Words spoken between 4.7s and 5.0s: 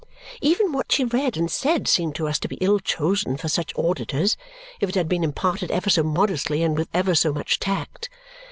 if it